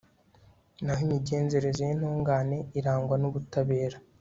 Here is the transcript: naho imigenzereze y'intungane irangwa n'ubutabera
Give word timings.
naho 0.83 1.01
imigenzereze 1.07 1.81
y'intungane 1.87 2.57
irangwa 2.79 3.15
n'ubutabera 3.21 3.97